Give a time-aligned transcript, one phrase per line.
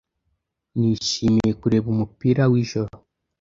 [0.77, 2.93] Nishimiye kureba umupira w'ijoro.